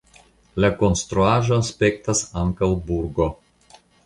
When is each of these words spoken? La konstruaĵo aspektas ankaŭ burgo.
La 0.63 0.69
konstruaĵo 0.79 1.59
aspektas 1.65 2.23
ankaŭ 2.45 2.71
burgo. 2.89 3.31